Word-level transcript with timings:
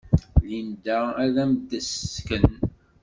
Linda 0.49 0.99
ad 1.23 1.35
am-d-tessken. 1.43 2.47